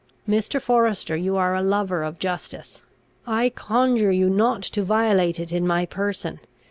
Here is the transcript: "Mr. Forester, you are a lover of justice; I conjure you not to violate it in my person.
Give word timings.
"Mr. 0.27 0.59
Forester, 0.59 1.15
you 1.15 1.37
are 1.37 1.53
a 1.53 1.61
lover 1.61 2.01
of 2.01 2.17
justice; 2.17 2.81
I 3.27 3.49
conjure 3.51 4.11
you 4.11 4.31
not 4.31 4.63
to 4.63 4.81
violate 4.81 5.39
it 5.39 5.51
in 5.51 5.67
my 5.67 5.85
person. 5.85 6.39